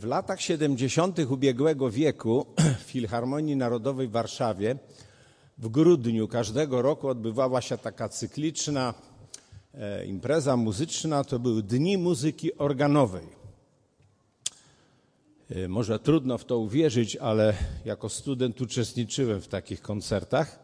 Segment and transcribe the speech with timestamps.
[0.00, 1.18] W latach 70.
[1.18, 2.46] ubiegłego wieku
[2.80, 4.76] w Filharmonii Narodowej w Warszawie
[5.58, 8.94] w grudniu każdego roku odbywała się taka cykliczna
[9.74, 11.24] e, impreza muzyczna.
[11.24, 13.26] To były Dni Muzyki Organowej.
[15.50, 17.54] E, może trudno w to uwierzyć, ale
[17.84, 20.58] jako student uczestniczyłem w takich koncertach.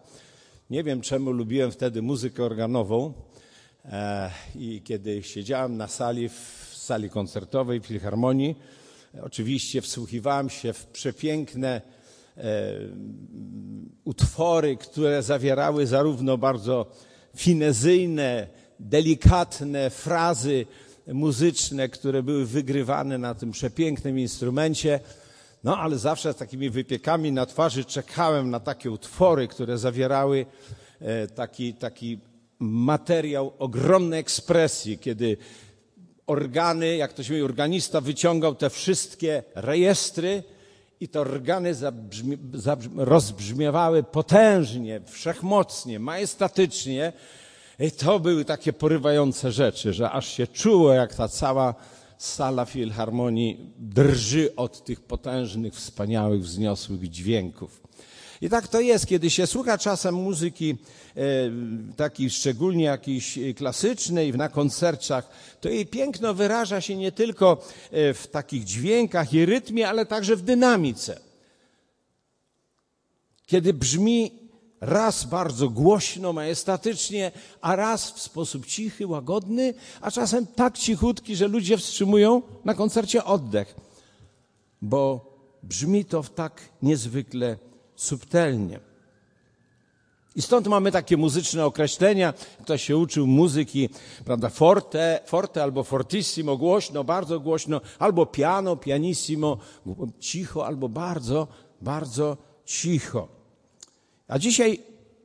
[0.71, 3.13] Nie wiem, czemu lubiłem wtedy muzykę organową.
[3.85, 8.57] E, I kiedy siedziałem na sali, w sali koncertowej w Filharmonii,
[9.21, 11.81] Oczywiście wsłuchiwałem się w przepiękne
[12.37, 12.43] e,
[14.05, 16.87] utwory, które zawierały zarówno bardzo
[17.37, 18.47] finezyjne,
[18.81, 20.67] delikatne frazy
[21.07, 25.01] muzyczne, które były wygrywane na tym przepięknym instrumencie.
[25.65, 30.47] No ale zawsze z takimi wypiekami na twarzy czekałem na takie utwory, które zawierały
[31.01, 32.19] e, taki, taki
[32.59, 35.37] materiał ogromnej ekspresji, kiedy
[36.27, 40.43] organy, jak to się mówi, organista wyciągał te wszystkie rejestry
[41.01, 47.13] i te organy zabrzmi, zabrzmi, rozbrzmiewały potężnie, wszechmocnie, majestatycznie.
[47.79, 51.75] I to były takie porywające rzeczy, że aż się czuło, jak ta cała
[52.19, 57.83] sala filharmonii drży od tych potężnych, wspaniałych, wzniosłych dźwięków.
[58.43, 60.77] I tak to jest, kiedy się słucha czasem muzyki
[61.17, 61.23] e,
[61.97, 65.29] takiej szczególnie jakiejś klasycznej na koncertach,
[65.61, 70.37] to jej piękno wyraża się nie tylko e, w takich dźwiękach i rytmie, ale także
[70.37, 71.21] w dynamice.
[73.47, 74.33] Kiedy brzmi
[74.81, 81.49] raz bardzo głośno, majestatycznie, a raz w sposób cichy, łagodny, a czasem tak cichutki, że
[81.49, 83.75] ludzie wstrzymują na koncercie oddech,
[84.81, 85.33] bo
[85.63, 88.81] brzmi to w tak niezwykle subtelnie.
[90.37, 92.35] I stąd mamy takie muzyczne określenia.
[92.63, 93.89] Ktoś się uczył muzyki,
[94.25, 99.59] prawda, forte, forte albo fortissimo, głośno, bardzo głośno, albo piano, pianissimo,
[100.21, 101.49] cicho, albo bardzo,
[101.81, 103.29] bardzo cicho.
[104.29, 104.81] A dzisiaj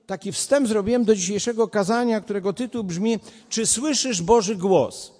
[0.06, 3.20] taki wstęp zrobiłem do dzisiejszego kazania, którego tytuł brzmi
[3.50, 5.14] Czy słyszysz Boży głos?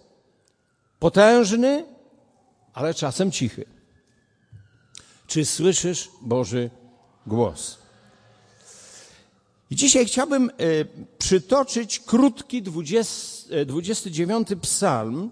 [1.00, 1.86] Potężny,
[2.74, 3.66] ale czasem cichy.
[5.28, 6.70] Czy słyszysz Boży
[7.28, 7.78] głos?
[9.70, 10.54] I dzisiaj chciałbym e,
[11.18, 15.32] przytoczyć krótki 20, 29 e, psalm,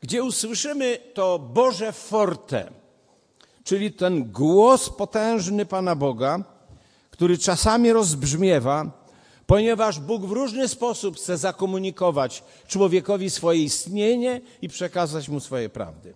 [0.00, 2.70] gdzie usłyszymy to Boże forte,
[3.64, 6.44] czyli ten głos potężny Pana Boga,
[7.10, 8.90] który czasami rozbrzmiewa,
[9.46, 16.14] ponieważ Bóg w różny sposób chce zakomunikować człowiekowi swoje istnienie i przekazać mu swoje prawdy.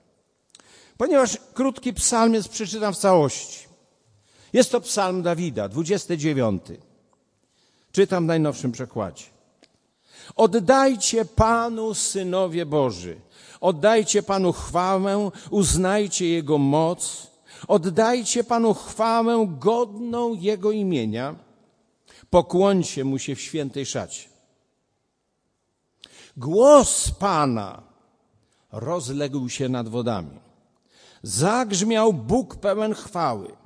[0.97, 3.74] Ponieważ krótki psalm jest, przeczytam w całości.
[4.55, 6.63] Jest to psalm Dawida, 29.
[7.93, 9.25] Czytam w najnowszym przekładzie.
[10.37, 13.21] Oddajcie Panu, synowie Boży,
[13.61, 17.27] oddajcie Panu chwałę, uznajcie Jego moc,
[17.69, 21.35] oddajcie Panu chwałę godną Jego imienia,
[22.31, 24.29] pokłońcie Mu się w świętej szacie.
[26.37, 27.83] Głos Pana
[28.73, 30.41] rozległ się nad wodami.
[31.23, 33.64] Zagrzmiał Bóg pełen chwały.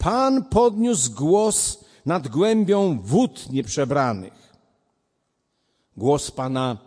[0.00, 4.52] Pan podniósł głos nad głębią wód nieprzebranych.
[5.96, 6.78] Głos Pana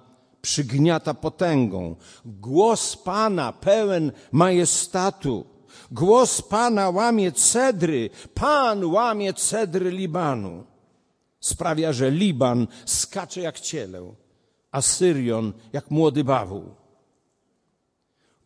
[0.41, 1.95] przygniata potęgą.
[2.25, 5.45] Głos Pana pełen majestatu.
[5.91, 8.09] Głos Pana łamie cedry.
[8.33, 10.63] Pan łamie cedry Libanu.
[11.39, 14.13] Sprawia, że Liban skacze jak ciele,
[14.71, 16.63] a Syrion jak młody bawół.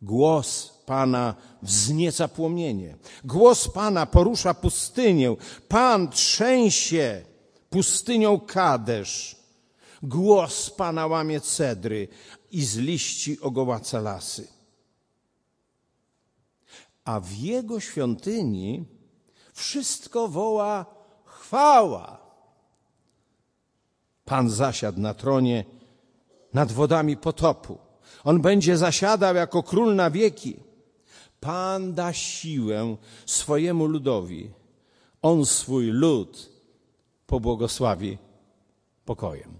[0.02, 2.96] Głos Pana wznieca płomienie.
[3.24, 5.36] Głos Pana porusza pustynię.
[5.68, 7.24] Pan trzęsie
[7.70, 9.36] pustynią Kadesz.
[10.02, 12.08] Głos Pana łamie cedry
[12.50, 14.48] i z liści ogołaca lasy.
[17.04, 18.84] A w Jego świątyni
[19.52, 20.86] wszystko woła
[21.24, 22.20] chwała.
[24.24, 25.64] Pan zasiadł na tronie
[26.54, 27.78] nad wodami potopu.
[28.24, 30.67] On będzie zasiadał jako król na wieki.
[31.40, 32.96] Pan da siłę
[33.26, 34.50] swojemu ludowi.
[35.22, 36.50] On swój lud
[37.26, 38.18] pobłogosławi
[39.04, 39.58] pokojem.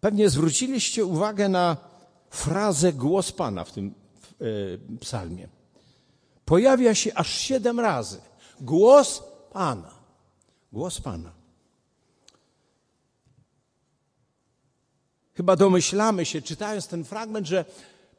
[0.00, 1.76] Pewnie zwróciliście uwagę na
[2.30, 3.94] frazę głos Pana w tym
[4.40, 4.44] e,
[4.98, 5.48] psalmie.
[6.44, 8.20] Pojawia się aż siedem razy.
[8.60, 9.22] Głos
[9.52, 9.90] Pana.
[10.72, 11.41] Głos Pana.
[15.34, 17.64] Chyba domyślamy się, czytając ten fragment, że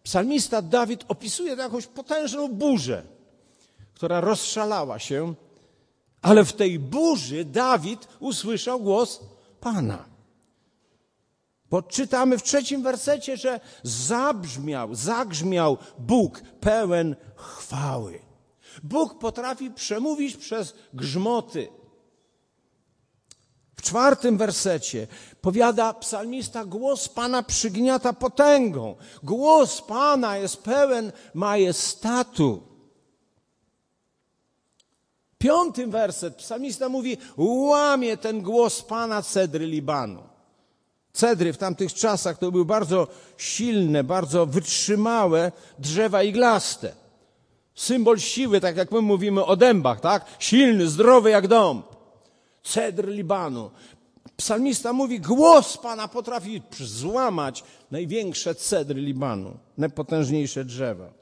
[0.04, 3.04] psalmista Dawid opisuje jakąś potężną burzę,
[3.94, 5.34] która rozszalała się,
[6.22, 9.20] ale w tej burzy Dawid usłyszał głos
[9.60, 10.06] Pana.
[11.70, 18.20] Bo czytamy w trzecim wersecie, że zabrzmiał, zagrzmiał Bóg pełen chwały.
[18.84, 21.68] Bóg potrafi przemówić przez grzmoty.
[23.84, 25.08] Czwartym wersecie
[25.42, 28.96] powiada psalmista, głos Pana przygniata potęgą.
[29.24, 32.64] Głos Pana jest pełen majestatu.
[35.38, 40.24] Piątym werset psalmista mówi, łamie ten głos Pana cedry Libanu.
[41.14, 43.08] Cedry w tamtych czasach to były bardzo
[43.38, 46.92] silne, bardzo wytrzymałe drzewa iglaste.
[47.76, 50.26] Symbol siły, tak jak my mówimy o dębach, tak?
[50.40, 51.84] Silny, zdrowy jak dom.
[52.64, 53.72] Cedr Libanu.
[54.38, 61.14] Psalmista mówi, głos Pana potrafi złamać największe cedry Libanu, najpotężniejsze drzewa.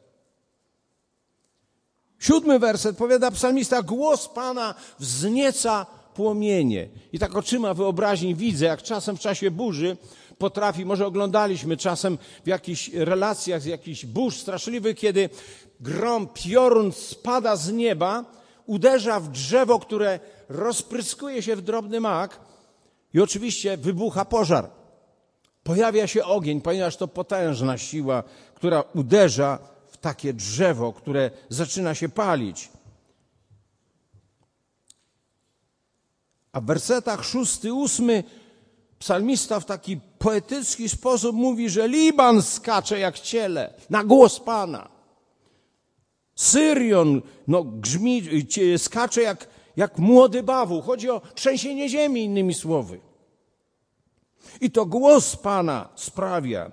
[2.19, 6.89] Siódmy werset powiada psalmista, głos Pana wznieca płomienie.
[7.13, 9.97] I tak oczyma wyobraźni widzę, jak czasem w czasie burzy
[10.37, 15.29] potrafi, może oglądaliśmy czasem w jakichś relacjach z jakichś burz straszliwych, kiedy
[15.79, 20.19] grom, piorun spada z nieba, uderza w drzewo, które
[20.49, 22.39] rozpryskuje się w drobny mak
[23.13, 24.69] i oczywiście wybucha pożar.
[25.63, 28.23] Pojawia się ogień, ponieważ to potężna siła,
[28.55, 32.69] która uderza w takie drzewo, które zaczyna się palić.
[36.51, 38.23] A w wersetach szósty, ósmy
[38.99, 45.00] psalmista w taki poetycki sposób mówi, że Liban skacze jak ciele na głos Pana.
[46.35, 48.23] Syrion no, grzmi,
[48.77, 49.47] skacze jak,
[49.77, 50.81] jak młody bawu.
[50.81, 52.99] Chodzi o trzęsienie ziemi, innymi słowy.
[54.61, 56.71] I to głos Pana sprawia.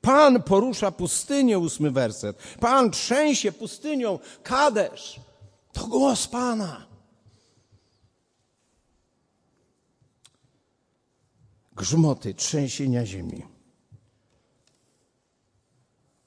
[0.00, 2.38] Pan porusza pustynię, ósmy werset.
[2.60, 5.20] Pan trzęsie pustynią Kadesz.
[5.72, 6.86] To głos Pana.
[11.76, 13.55] grzmoty, trzęsienia ziemi.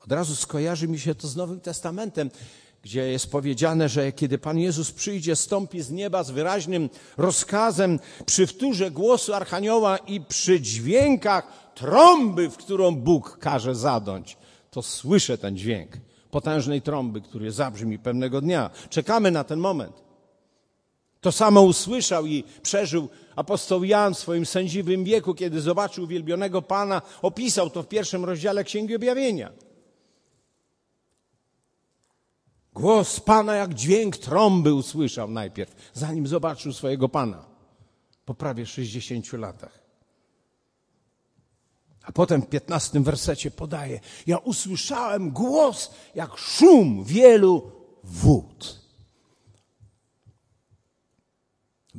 [0.10, 2.32] Od razu skojarzy mi się to z Nowym Testamentem,
[2.82, 8.48] gdzie jest powiedziane, że kiedy Pan Jezus przyjdzie, stąpi z nieba z wyraźnym rozkazem przy
[8.48, 14.38] wtórze głosu Archanioła i przy dźwiękach trąby, w którą Bóg każe zadąć.
[14.72, 15.92] To słyszę ten dźwięk
[16.32, 18.70] potężnej trąby, który zabrzmi pewnego dnia.
[18.90, 20.04] Czekamy na ten moment.
[21.22, 27.02] To samo usłyszał i przeżył apostoł Jan w swoim sędziwym wieku, kiedy zobaczył wielbionego Pana,
[27.22, 29.69] opisał to w pierwszym rozdziale Księgi Objawienia.
[32.74, 37.46] Głos Pana jak dźwięk trąby usłyszał najpierw, zanim zobaczył swojego Pana
[38.26, 39.80] po prawie 60 latach.
[42.04, 47.72] A potem w 15 wersecie podaje: Ja usłyszałem głos jak szum wielu
[48.04, 48.80] wód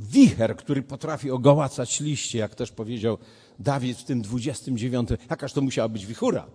[0.01, 3.19] wicher, który potrafi ogołacać liście, jak też powiedział
[3.59, 5.09] Dawid w tym 29.
[5.31, 6.47] Jakaż to musiała być wichura,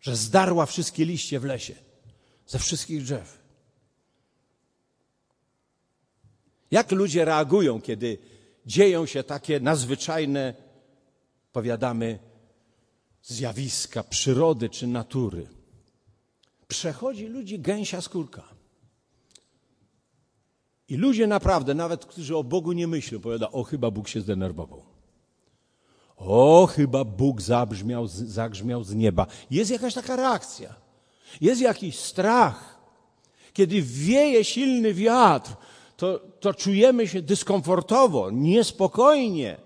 [0.00, 1.74] że zdarła wszystkie liście w lesie,
[2.46, 3.38] ze wszystkich drzew.
[6.70, 8.18] Jak ludzie reagują, kiedy
[8.66, 10.54] dzieją się takie nadzwyczajne,
[11.52, 12.18] powiadamy,
[13.22, 15.46] zjawiska przyrody czy natury?
[16.68, 18.54] Przechodzi ludzi gęsia skórka.
[20.88, 24.82] I ludzie naprawdę, nawet którzy o Bogu nie myślą, powiada, o chyba Bóg się zdenerwował.
[26.16, 29.26] O, chyba Bóg zabrzmiał, zagrzmiał z nieba.
[29.50, 30.83] Jest jakaś taka reakcja.
[31.40, 32.78] Jest jakiś strach.
[33.52, 35.50] Kiedy wieje silny wiatr,
[35.96, 39.56] to, to czujemy się dyskomfortowo, niespokojnie.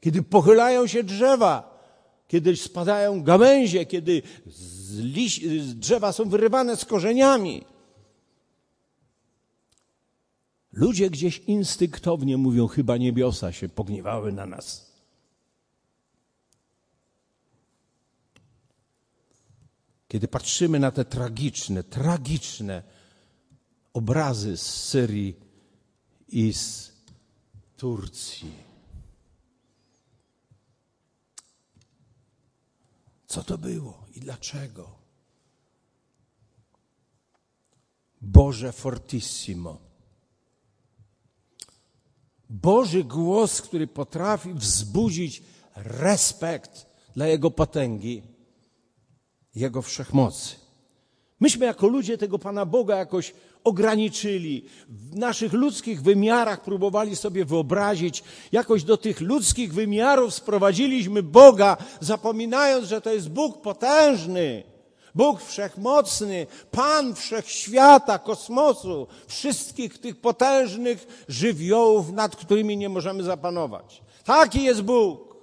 [0.00, 1.80] Kiedy pochylają się drzewa,
[2.28, 4.22] kiedy spadają gałęzie, kiedy
[4.98, 5.40] liś,
[5.74, 7.64] drzewa są wyrywane z korzeniami.
[10.72, 14.89] Ludzie gdzieś instynktownie mówią, chyba niebiosa się pogniewały na nas.
[20.10, 22.82] Kiedy patrzymy na te tragiczne, tragiczne
[23.92, 25.36] obrazy z Syrii
[26.28, 26.92] i z
[27.76, 28.52] Turcji.
[33.26, 34.90] Co to było i dlaczego?
[38.20, 39.78] Boże Fortissimo
[42.48, 45.42] Boży głos, który potrafi wzbudzić
[45.76, 48.22] respekt dla Jego potęgi,
[49.54, 50.56] Jego wszechmocy.
[51.40, 58.22] Myśmy jako ludzie tego Pana Boga jakoś ograniczyli, w naszych ludzkich wymiarach próbowali sobie wyobrazić,
[58.52, 64.62] jakoś do tych ludzkich wymiarów sprowadziliśmy Boga, zapominając, że to jest Bóg potężny,
[65.14, 74.02] Bóg wszechmocny, Pan wszechświata, kosmosu, wszystkich tych potężnych żywiołów, nad którymi nie możemy zapanować.
[74.24, 75.36] Taki jest Bóg.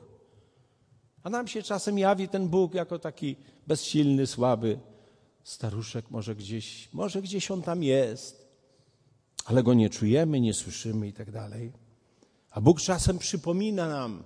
[1.23, 3.35] A nam się czasem jawi ten Bóg jako taki
[3.67, 4.79] bezsilny, słaby
[5.43, 8.47] staruszek, może gdzieś, może gdzieś on tam jest,
[9.45, 11.71] ale go nie czujemy, nie słyszymy i tak dalej.
[12.51, 14.23] A Bóg czasem przypomina nam,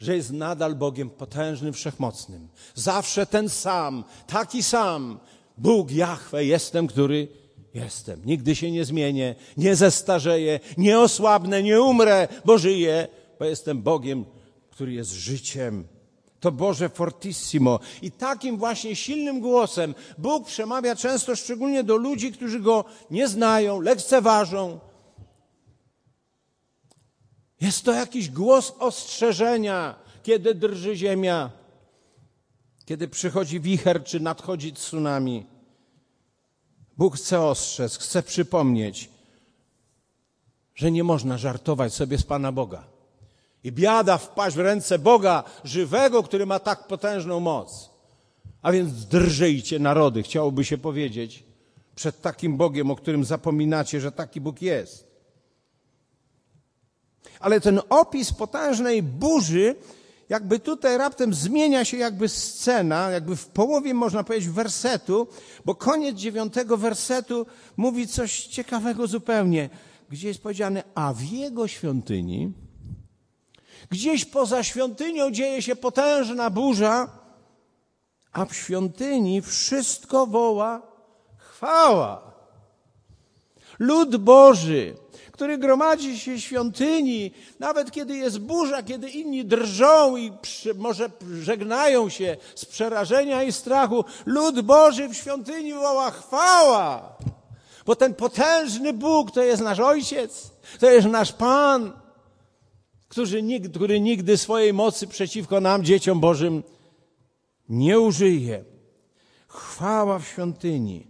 [0.00, 2.48] że jest nadal Bogiem potężnym, wszechmocnym.
[2.74, 5.18] Zawsze ten sam, taki sam.
[5.58, 7.28] Bóg Jahwe jestem, który
[7.74, 8.20] jestem.
[8.24, 14.24] Nigdy się nie zmienię, nie zestarzeję, nie osłabnę, nie umrę, bo żyję, bo jestem Bogiem,
[14.70, 15.84] który jest życiem.
[16.44, 17.80] To Boże fortissimo.
[18.02, 23.80] I takim właśnie silnym głosem Bóg przemawia często szczególnie do ludzi, którzy Go nie znają,
[23.80, 24.80] lekceważą.
[27.60, 31.50] Jest to jakiś głos ostrzeżenia, kiedy drży ziemia,
[32.84, 35.46] kiedy przychodzi wicher czy nadchodzi tsunami.
[36.96, 39.10] Bóg chce ostrzec, chce przypomnieć,
[40.74, 42.93] że nie można żartować sobie z Pana Boga.
[43.64, 47.90] I biada wpaść w ręce Boga żywego, który ma tak potężną moc.
[48.62, 51.44] A więc drżyjcie narody, chciałoby się powiedzieć,
[51.94, 55.14] przed takim Bogiem, o którym zapominacie, że taki Bóg jest.
[57.40, 59.74] Ale ten opis potężnej burzy,
[60.28, 65.28] jakby tutaj raptem zmienia się jakby scena, jakby w połowie można powiedzieć wersetu,
[65.64, 69.70] bo koniec dziewiątego wersetu mówi coś ciekawego zupełnie,
[70.10, 72.52] gdzie jest powiedziane, a w jego świątyni,
[73.90, 77.08] Gdzieś poza świątynią dzieje się potężna burza,
[78.32, 80.82] a w świątyni wszystko woła
[81.36, 82.34] chwała.
[83.78, 84.94] Lud Boży,
[85.32, 91.10] który gromadzi się w świątyni, nawet kiedy jest burza, kiedy inni drżą i przy, może
[91.40, 97.16] żegnają się z przerażenia i strachu, lud Boży w świątyni woła chwała.
[97.86, 100.50] Bo ten potężny Bóg to jest nasz Ojciec,
[100.80, 102.03] to jest nasz Pan
[103.14, 106.62] który nigdy, który nigdy swojej mocy przeciwko nam, dzieciom Bożym,
[107.68, 108.64] nie użyje.
[109.48, 111.06] Chwała w świątyni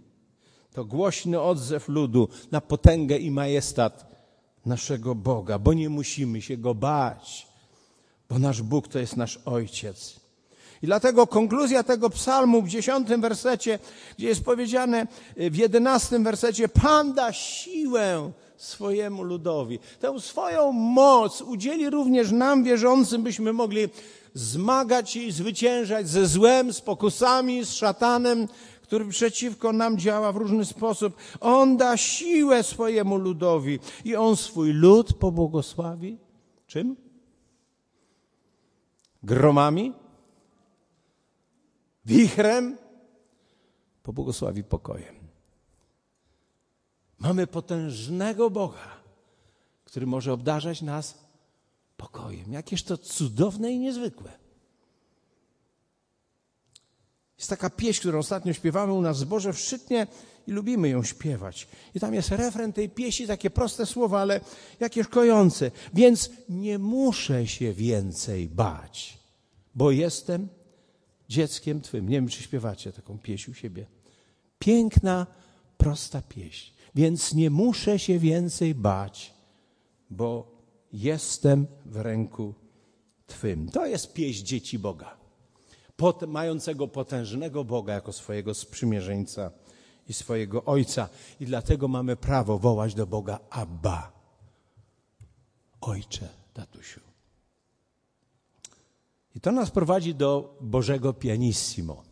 [0.73, 4.05] to głośny odzew ludu na potęgę i majestat
[4.65, 7.47] naszego Boga, bo nie musimy się go bać,
[8.29, 10.19] bo nasz Bóg to jest nasz Ojciec.
[10.81, 13.79] I dlatego konkluzja tego psalmu w dziesiątym wersecie,
[14.17, 15.07] gdzie jest powiedziane
[15.37, 19.79] w jedenastym wersecie, Pan da siłę swojemu ludowi.
[19.99, 23.87] Tę swoją moc udzieli również nam, wierzącym, byśmy mogli
[24.33, 28.47] zmagać się i zwyciężać ze złem, z pokusami, z szatanem,
[28.81, 31.15] który przeciwko nam działa w różny sposób.
[31.41, 36.17] On da siłę swojemu ludowi i on swój lud pobłogosławi.
[36.67, 36.95] Czym?
[39.23, 39.93] Gromami?
[42.05, 42.77] Wichrem?
[44.03, 45.24] Pobłogosławi pokojem.
[47.25, 48.97] Mamy potężnego Boga,
[49.85, 51.17] który może obdarzać nas
[51.97, 52.53] pokojem.
[52.53, 54.31] Jakież to cudowne i niezwykłe.
[57.37, 60.07] Jest taka pieśń, którą ostatnio śpiewamy u nas w zborze w Szczytnie
[60.47, 61.67] i lubimy ją śpiewać.
[61.95, 64.41] I tam jest refren tej pieśni, takie proste słowa, ale
[64.79, 65.71] jakież kojące.
[65.93, 69.19] Więc nie muszę się więcej bać,
[69.75, 70.47] bo jestem
[71.29, 72.09] dzieckiem Twym.
[72.09, 73.85] Nie wiem, czy śpiewacie taką pieśń u siebie.
[74.59, 75.27] Piękna,
[75.77, 76.74] prosta pieśń.
[76.95, 79.33] Więc nie muszę się więcej bać,
[80.09, 80.51] bo
[80.93, 82.53] jestem w ręku
[83.27, 83.69] Twym.
[83.69, 85.17] To jest pieśń dzieci Boga,
[85.97, 89.51] pot, mającego potężnego Boga jako swojego sprzymierzeńca
[90.07, 91.09] i swojego Ojca.
[91.39, 94.11] I dlatego mamy prawo wołać do Boga Abba,
[95.81, 97.01] Ojcze, tatusiu.
[99.35, 102.03] I to nas prowadzi do Bożego pianissimo,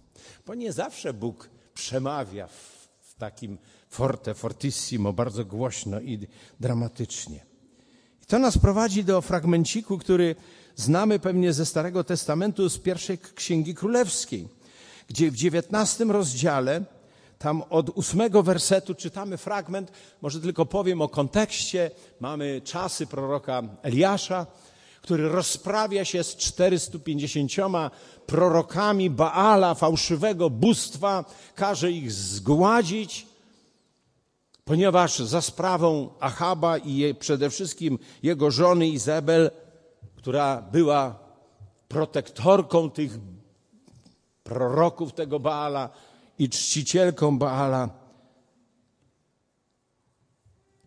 [0.46, 3.58] bo nie zawsze Bóg przemawia w, w takim
[3.94, 6.28] forte, fortissimo, bardzo głośno i
[6.60, 7.46] dramatycznie.
[8.24, 10.36] I to nas prowadzi do fragmenciku, który
[10.76, 14.48] znamy pewnie ze Starego Testamentu, z pierwszej Księgi Królewskiej,
[15.08, 16.84] gdzie w dziewiętnastym rozdziale,
[17.40, 21.92] tam od ósmego wersetu czytamy fragment, może tylko powiem o kontekście.
[22.20, 24.46] Mamy czasy proroka Eliasza,
[25.02, 27.52] który rozprawia się z 450
[28.26, 33.33] prorokami Baala, fałszywego bóstwa, każe ich zgładzić
[34.66, 39.52] ponieważ za sprawą Achaba i przede wszystkim jego żony Izabel,
[40.16, 41.20] która była
[41.88, 43.20] protektorką tych
[44.44, 45.90] proroków tego Baala
[46.40, 47.90] i czcicielką Baala,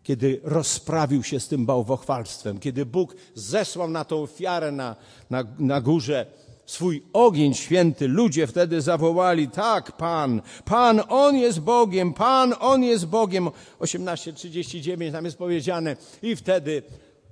[0.03, 4.95] kiedy rozprawił się z tym bałwochwalstwem, kiedy Bóg zesłał na tą ofiarę na,
[5.29, 6.25] na, na górze
[6.67, 13.05] swój ogień święty, ludzie wtedy zawołali, tak, Pan, Pan, On jest Bogiem, Pan, On jest
[13.05, 13.49] Bogiem.
[13.79, 15.95] 18.39 tam jest powiedziane.
[16.21, 16.83] I wtedy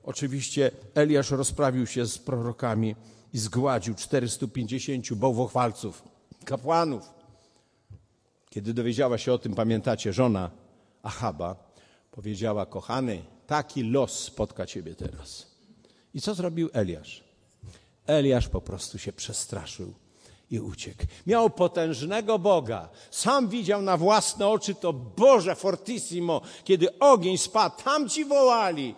[0.03, 2.95] oczywiście Eliasz rozprawił się z prorokami
[3.33, 6.03] i zgładził 450 bałwochwalców,
[6.45, 7.03] kapłanów.
[8.49, 10.51] Kiedy dowiedziała się o tym, pamiętacie, żona
[11.03, 11.55] Achaba
[12.11, 15.55] powiedziała, kochany, taki los spotka ciebie teraz.
[16.13, 17.24] I co zrobił Eliasz?
[18.07, 19.93] Eliasz po prostu się przestraszył
[20.51, 21.03] i uciekł.
[21.27, 22.89] Miał potężnego Boga.
[23.11, 27.83] Sam widział na własne oczy to Boże fortissimo, kiedy ogień spadł.
[27.83, 28.95] Tam ci wołali,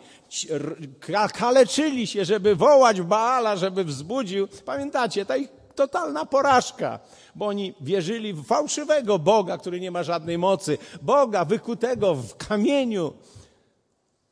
[1.34, 4.48] kaleczyli się, żeby wołać Baala, żeby wzbudził.
[4.66, 7.00] Pamiętacie, ta ich totalna porażka,
[7.36, 10.78] bo oni wierzyli w fałszywego Boga, który nie ma żadnej mocy.
[11.02, 13.14] Boga wykutego w kamieniu.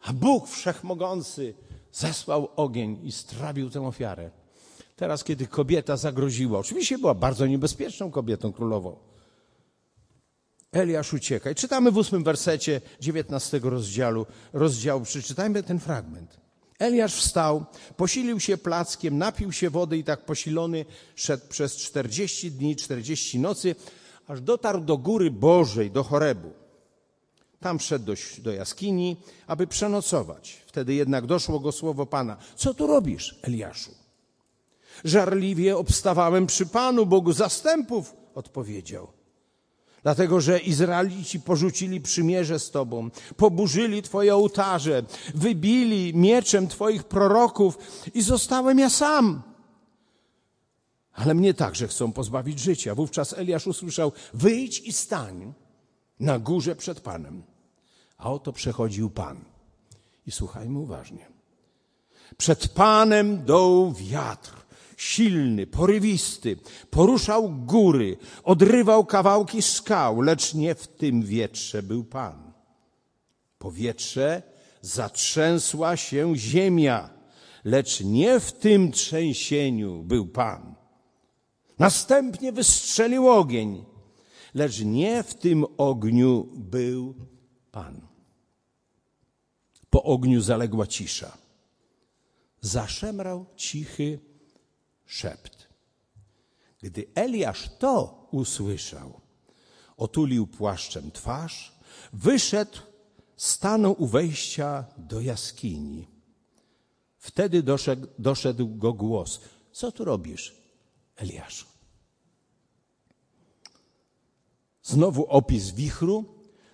[0.01, 1.53] A Bóg Wszechmogący
[1.91, 4.29] zesłał ogień i strawił tę ofiarę.
[4.95, 8.97] Teraz, kiedy kobieta zagroziła, oczywiście była bardzo niebezpieczną kobietą królową,
[10.75, 11.51] Eliasz ucieka.
[11.51, 16.39] I czytamy w ósmym wersecie dziewiętnastego rozdziału, rozdziału, przeczytajmy ten fragment.
[16.79, 17.65] Eliasz wstał,
[17.97, 20.85] posilił się plackiem, napił się wody i tak posilony
[21.15, 23.75] szedł przez czterdzieści dni, czterdzieści nocy,
[24.27, 26.53] aż dotarł do góry Bożej, do Chorebu.
[27.59, 30.61] Tam szedł do, do jaskini, aby przenocować.
[30.67, 32.37] Wtedy jednak doszło go słowo Pana.
[32.55, 34.04] Co tu robisz, Eliaszu?
[35.03, 39.07] Żarliwie obstawałem przy Panu, Bogu zastępów, odpowiedział.
[40.03, 45.03] Dlatego, że Izraelici porzucili przymierze z Tobą, poburzyli Twoje ołtarze,
[45.35, 47.77] wybili mieczem Twoich proroków
[48.13, 49.41] i zostałem ja sam.
[51.13, 52.95] Ale mnie także chcą pozbawić życia.
[52.95, 55.53] Wówczas Eliasz usłyszał, wyjdź i stań
[56.19, 57.43] na górze przed Panem.
[58.17, 59.45] A oto przechodził Pan.
[60.27, 61.25] I słuchajmy uważnie.
[62.37, 64.64] Przed Panem doł wiatr
[64.97, 66.57] silny, porywisty,
[66.89, 72.53] poruszał góry, odrywał kawałki skał, lecz nie w tym wietrze był Pan.
[73.57, 74.41] Powietrze
[74.81, 77.09] zatrzęsła się ziemia,
[77.63, 80.75] lecz nie w tym trzęsieniu był Pan.
[81.79, 83.85] Następnie wystrzelił ogień,
[84.53, 87.15] lecz nie w tym ogniu był
[87.71, 88.01] Pan.
[89.89, 91.37] Po ogniu zaległa cisza.
[92.61, 94.19] Zaszemrał cichy
[95.05, 95.67] szept.
[96.81, 99.21] Gdy Eliasz to usłyszał,
[99.97, 101.75] otulił płaszczem twarz,
[102.13, 102.77] wyszedł,
[103.37, 106.07] stanął u wejścia do jaskini.
[107.17, 109.39] Wtedy doszedł, doszedł go głos.
[109.71, 110.55] Co tu robisz,
[111.15, 111.65] Eliaszu?
[114.83, 116.25] Znowu opis wichru,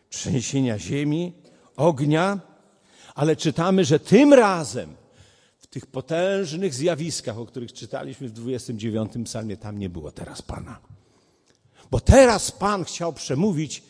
[0.10, 1.34] trzęsienia ziemi,
[1.76, 2.39] ognia,
[3.15, 4.96] ale czytamy, że tym razem
[5.72, 10.80] tych potężnych zjawiskach, o których czytaliśmy w 29 psalmie, tam nie było teraz Pana.
[11.92, 13.84] Bo teraz Pan chciał przemówić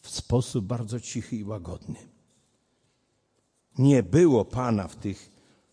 [0.00, 1.98] w sposób bardzo cichy i łagodny.
[3.78, 5.30] Nie było Pana w tych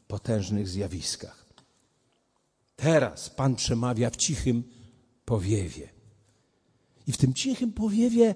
[0.07, 1.45] potężnych zjawiskach.
[2.75, 4.63] Teraz Pan przemawia w cichym
[5.25, 5.89] powiewie.
[7.07, 8.35] I w tym cichym powiewie,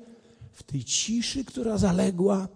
[0.52, 2.48] w tej ciszy, która zaległa,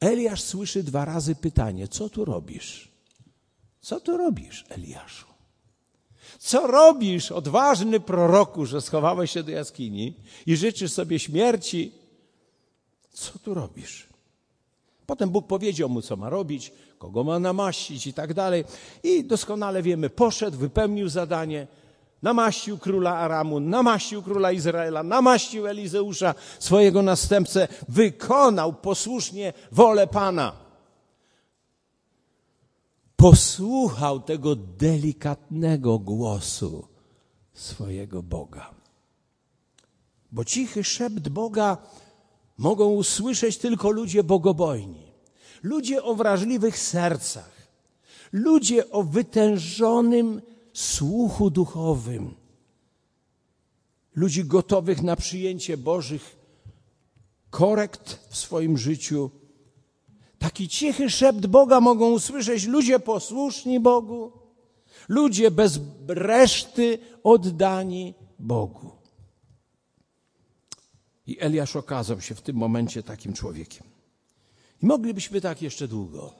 [0.00, 2.89] Eliasz słyszy dwa razy pytanie: Co tu robisz?
[3.80, 5.26] Co tu robisz, Eliaszu?
[6.38, 10.14] Co robisz, odważny proroku, że schowałeś się do jaskini
[10.46, 11.92] i życzysz sobie śmierci?
[13.12, 14.08] Co tu robisz?
[15.06, 18.64] Potem Bóg powiedział mu, co ma robić, kogo ma namaścić i tak dalej.
[19.02, 21.66] I doskonale wiemy, poszedł, wypełnił zadanie,
[22.22, 30.69] namaścił króla Aramu, namaścił króla Izraela, namaścił Elizeusza, swojego następcę, wykonał posłusznie wolę Pana
[33.20, 36.88] posłuchał tego delikatnego głosu
[37.54, 38.70] swojego Boga.
[40.32, 41.78] Bo cichy szept Boga
[42.58, 45.12] mogą usłyszeć tylko ludzie bogobojni,
[45.62, 47.68] ludzie o wrażliwych sercach,
[48.32, 52.34] ludzie o wytężonym słuchu duchowym,
[54.14, 56.36] ludzi gotowych na przyjęcie Bożych
[57.50, 59.30] korekt w swoim życiu
[60.40, 64.32] Taki cichy szept Boga mogą usłyszeć ludzie posłuszni Bogu,
[65.08, 68.90] ludzie bez reszty oddani Bogu.
[71.26, 73.86] I Eliasz okazał się w tym momencie takim człowiekiem.
[74.82, 76.39] I moglibyśmy tak jeszcze długo.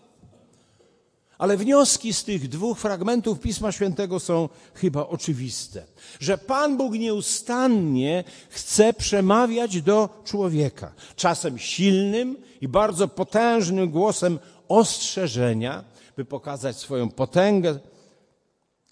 [1.41, 5.87] Ale wnioski z tych dwóch fragmentów Pisma Świętego są chyba oczywiste.
[6.21, 10.93] Że Pan Bóg nieustannie chce przemawiać do człowieka.
[11.17, 15.85] Czasem silnym i bardzo potężnym głosem ostrzeżenia,
[16.17, 17.79] by pokazać swoją potęgę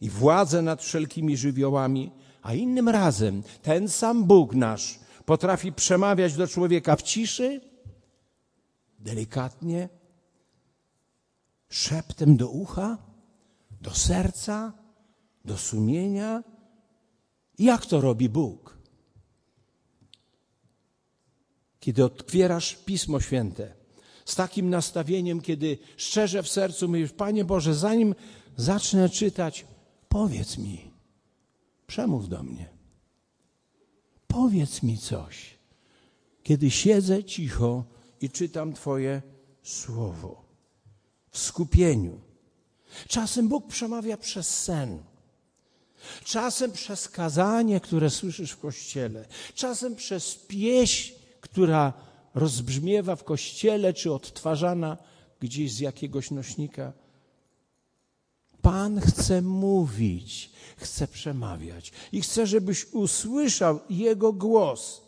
[0.01, 2.11] i władzę nad wszelkimi żywiołami,
[2.43, 7.61] a innym razem ten sam Bóg nasz potrafi przemawiać do człowieka w ciszy,
[8.99, 9.89] delikatnie,
[11.69, 12.99] szeptem do ucha,
[13.81, 14.73] do serca,
[15.45, 16.43] do sumienia.
[17.59, 18.79] Jak to robi Bóg?
[21.81, 23.75] Kiedy otwierasz Pismo Święte
[24.25, 28.15] z takim nastawieniem, kiedy szczerze w sercu mówisz, Panie Boże, zanim
[28.57, 29.67] zacznę czytać,
[30.09, 30.91] powiedz mi,
[31.87, 32.69] przemów do mnie.
[34.27, 35.59] Powiedz mi coś.
[36.43, 37.85] Kiedy siedzę cicho
[38.21, 39.23] i czytam Twoje
[39.63, 40.48] słowo
[41.31, 42.21] w skupieniu.
[43.09, 45.03] Czasem Bóg przemawia przez sen.
[46.25, 51.93] Czasem przez kazanie, które słyszysz w kościele, czasem przez pieśń, która
[52.35, 54.97] rozbrzmiewa w kościele, czy odtwarzana
[55.41, 56.93] gdzieś z jakiegoś nośnika.
[58.63, 65.08] Pan chce mówić, chce przemawiać i chce, żebyś usłyszał Jego głos.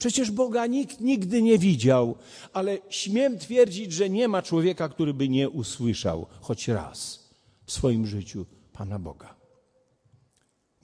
[0.00, 2.16] Przecież Boga nikt nigdy nie widział,
[2.52, 7.28] ale śmiem twierdzić, że nie ma człowieka, który by nie usłyszał choć raz
[7.64, 9.34] w swoim życiu Pana Boga.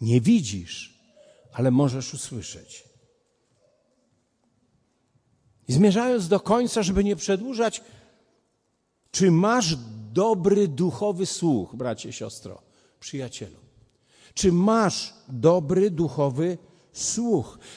[0.00, 1.00] Nie widzisz,
[1.52, 2.84] ale możesz usłyszeć.
[5.68, 7.82] I zmierzając do końca, żeby nie przedłużać,
[9.10, 9.76] czy masz
[10.12, 12.62] dobry duchowy słuch, bracie, siostro,
[13.00, 13.58] przyjacielu?
[14.34, 16.75] Czy masz dobry duchowy słuch?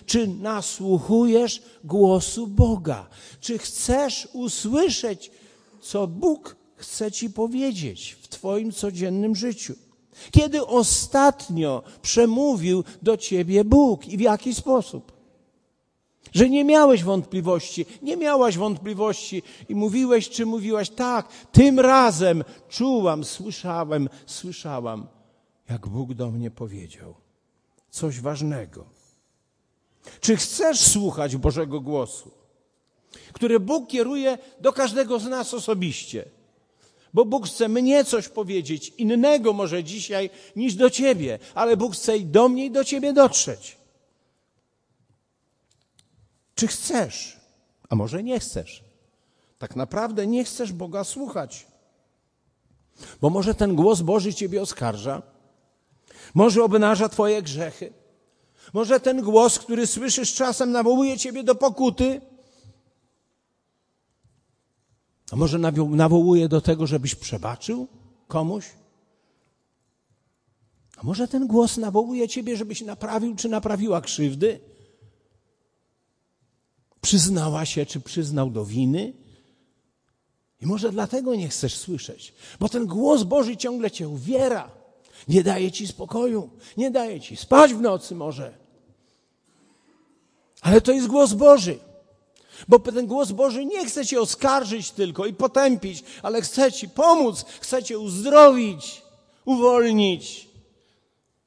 [0.05, 3.07] Czy nasłuchujesz głosu Boga?
[3.39, 5.31] Czy chcesz usłyszeć,
[5.81, 9.73] co Bóg chce ci powiedzieć w Twoim codziennym życiu?
[10.31, 15.11] Kiedy ostatnio przemówił do ciebie Bóg i w jaki sposób?
[16.31, 23.23] Że nie miałeś wątpliwości, nie miałaś wątpliwości i mówiłeś, czy mówiłaś, tak, tym razem czułam,
[23.23, 25.07] słyszałem, słyszałam,
[25.69, 27.15] jak Bóg do mnie powiedział
[27.89, 28.98] coś ważnego.
[30.21, 32.31] Czy chcesz słuchać Bożego głosu,
[33.33, 36.25] który Bóg kieruje do każdego z nas osobiście?
[37.13, 42.17] Bo Bóg chce mnie coś powiedzieć innego może dzisiaj niż do ciebie, ale Bóg chce
[42.17, 43.77] i do mnie i do ciebie dotrzeć.
[46.55, 47.39] Czy chcesz?
[47.89, 48.83] A może nie chcesz?
[49.57, 51.67] Tak naprawdę nie chcesz Boga słuchać.
[53.21, 55.21] Bo może ten głos Boży ciebie oskarża,
[56.33, 57.93] może obnaża twoje grzechy,
[58.73, 62.21] może ten głos, który słyszysz czasem, nawołuje ciebie do pokuty,
[65.31, 67.87] a może nawołuje do tego, żebyś przebaczył
[68.27, 68.65] komuś?
[70.97, 74.59] A może ten głos nawołuje ciebie, żebyś naprawił czy naprawiła krzywdy?
[77.01, 79.13] Przyznała się, czy przyznał do winy?
[80.61, 84.78] I może dlatego nie chcesz słyszeć, bo ten głos Boży ciągle cię uwiera,
[85.27, 88.53] nie daje ci spokoju, nie daje ci spać w nocy może.
[90.61, 91.79] Ale to jest głos Boży.
[92.67, 97.45] Bo ten głos Boży nie chce cię oskarżyć tylko i potępić, ale chce ci pomóc,
[97.59, 99.01] chce cię uzdrowić,
[99.45, 100.49] uwolnić,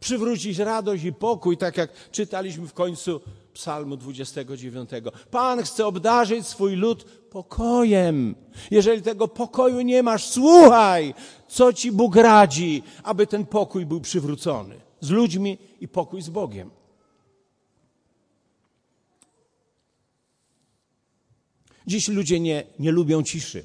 [0.00, 3.20] przywrócić radość i pokój, tak jak czytaliśmy w końcu
[3.54, 4.90] Psalmu 29.
[5.30, 8.34] Pan chce obdarzyć swój lud pokojem.
[8.70, 11.14] Jeżeli tego pokoju nie masz, słuchaj,
[11.48, 16.70] co ci Bóg radzi, aby ten pokój był przywrócony z ludźmi i pokój z Bogiem.
[21.86, 23.64] Dziś ludzie nie, nie lubią ciszy.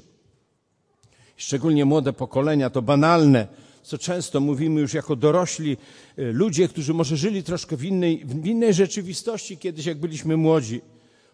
[1.36, 3.46] Szczególnie młode pokolenia, to banalne,
[3.88, 5.76] co często mówimy już jako dorośli
[6.18, 10.80] y, ludzie, którzy może żyli troszkę w innej, w innej rzeczywistości kiedyś, jak byliśmy młodzi.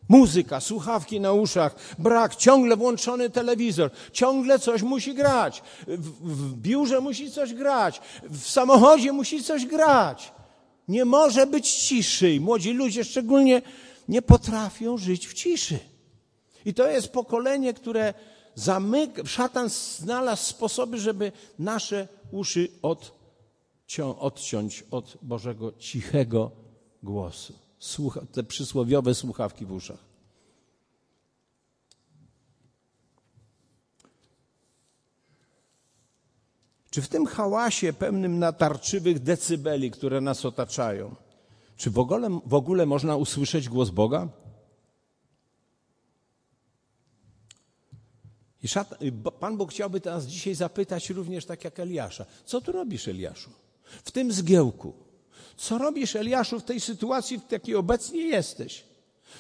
[0.08, 5.62] Muzyka, słuchawki na uszach, brak, ciągle włączony telewizor, ciągle coś musi grać.
[5.86, 10.32] W, w biurze musi coś grać, w samochodzie musi coś grać.
[10.88, 12.40] Nie może być ciszy.
[12.40, 13.62] Młodzi ludzie szczególnie
[14.08, 15.78] nie potrafią żyć w ciszy.
[16.64, 18.14] I to jest pokolenie, które
[18.54, 26.50] zamyka, szatan znalazł sposoby, żeby nasze uszy odcią, odciąć od Bożego cichego
[27.02, 27.58] głosu.
[27.78, 30.04] Słucha, te przysłowiowe słuchawki w uszach.
[36.90, 41.14] Czy w tym hałasie pełnym natarczywych decybeli, które nas otaczają,
[41.76, 44.28] czy w ogóle, w ogóle można usłyszeć głos Boga?
[48.64, 48.98] I szatan,
[49.40, 52.26] Pan Bóg chciałby nas dzisiaj zapytać również tak jak Eliasza.
[52.44, 53.50] Co tu robisz, Eliaszu?
[54.04, 54.92] W tym zgiełku.
[55.56, 58.84] Co robisz, Eliaszu, w tej sytuacji, w jakiej obecnie jesteś?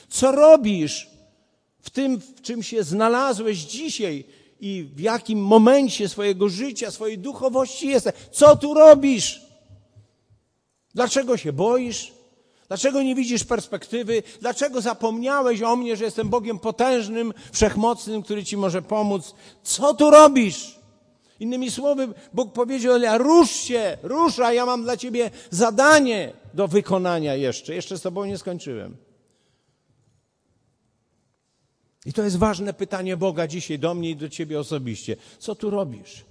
[0.08, 1.10] Co robisz
[1.80, 4.24] w tym, w czym się znalazłeś dzisiaj
[4.60, 8.14] i w jakim momencie swojego życia, swojej duchowości jesteś?
[8.32, 9.42] Co tu robisz?
[10.94, 12.13] Dlaczego się boisz?
[12.74, 14.22] Dlaczego nie widzisz perspektywy?
[14.40, 19.34] Dlaczego zapomniałeś o mnie, że jestem Bogiem potężnym, wszechmocnym, który ci może pomóc?
[19.62, 20.80] Co tu robisz?
[21.40, 27.34] Innymi słowy, Bóg powiedział, ja rusz się, ruszaj, ja mam dla ciebie zadanie do wykonania
[27.34, 27.74] jeszcze.
[27.74, 28.96] Jeszcze z tobą nie skończyłem.
[32.06, 35.16] I to jest ważne pytanie Boga dzisiaj do mnie i do ciebie osobiście.
[35.38, 36.24] Co tu robisz?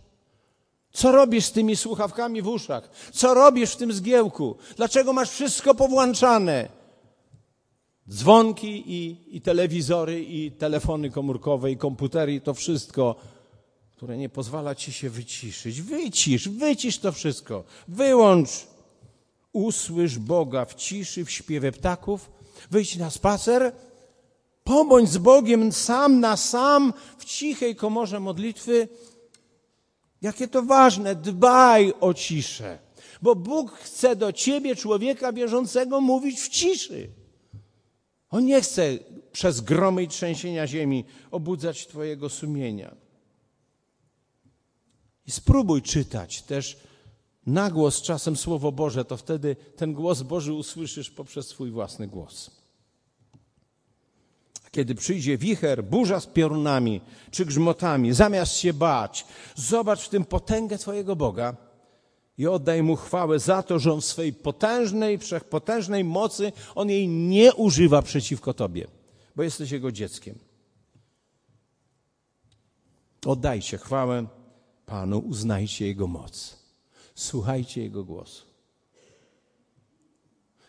[0.93, 2.89] Co robisz z tymi słuchawkami w uszach?
[3.13, 4.55] Co robisz w tym zgiełku?
[4.75, 6.69] Dlaczego masz wszystko powłączane?
[8.09, 13.15] Dzwonki i, i telewizory, i telefony komórkowe, i komputery, i to wszystko,
[13.95, 15.81] które nie pozwala ci się wyciszyć.
[15.81, 17.63] Wycisz, wycisz to wszystko.
[17.87, 18.49] Wyłącz.
[19.53, 22.31] Usłysz Boga w ciszy, w śpiewie ptaków.
[22.71, 23.71] Wyjdź na spacer.
[24.63, 28.87] Pobądź z Bogiem sam na sam w cichej komorze modlitwy
[30.23, 32.79] Jakie to ważne, dbaj o ciszę,
[33.21, 37.09] bo Bóg chce do ciebie, człowieka wierzącego, mówić w ciszy.
[38.29, 38.99] On nie chce
[39.31, 42.95] przez gromy i trzęsienia ziemi obudzać twojego sumienia.
[45.27, 46.77] I spróbuj czytać też
[47.45, 52.62] na głos czasem Słowo Boże, to wtedy ten głos Boży usłyszysz poprzez swój własny głos
[54.73, 60.77] kiedy przyjdzie wicher, burza z piorunami czy grzmotami, zamiast się bać, zobacz w tym potęgę
[60.77, 61.55] Twojego Boga
[62.37, 67.07] i oddaj Mu chwałę za to, że On w swej potężnej, wszechpotężnej mocy, On jej
[67.07, 68.87] nie używa przeciwko Tobie,
[69.35, 70.39] bo jesteś Jego dzieckiem.
[73.25, 74.27] Oddajcie chwałę
[74.85, 76.59] Panu, uznajcie Jego moc.
[77.15, 78.45] Słuchajcie Jego głosu.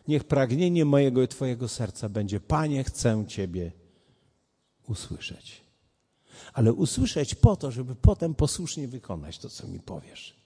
[0.08, 3.83] Niech pragnienie mojego i Twojego serca będzie, Panie, chcę Ciebie
[4.88, 5.64] usłyszeć.
[6.52, 10.36] Ale usłyszeć po to, żeby potem posłusznie wykonać to, co mi powiesz.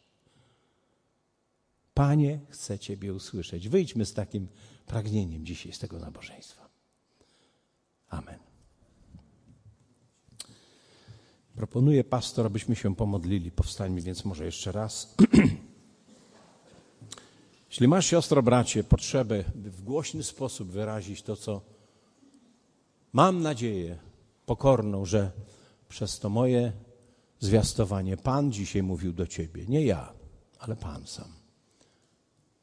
[1.94, 3.68] Panie, chcę Ciebie usłyszeć.
[3.68, 4.48] Wyjdźmy z takim
[4.86, 6.68] pragnieniem dzisiaj z tego nabożeństwa.
[8.08, 8.38] Amen.
[11.56, 13.50] Proponuję pastor, abyśmy się pomodlili.
[13.50, 15.14] Powstańmy więc może jeszcze raz.
[17.70, 21.60] Jeśli masz, siostro, bracie, potrzebę, by w głośny sposób wyrazić to, co
[23.12, 23.98] mam nadzieję,
[24.48, 25.30] pokorną, że
[25.88, 26.72] przez to moje
[27.40, 29.64] zwiastowanie Pan dzisiaj mówił do ciebie.
[29.68, 30.12] Nie ja,
[30.58, 31.37] ale Pan sam.